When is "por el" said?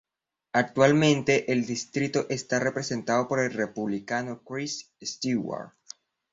3.27-3.53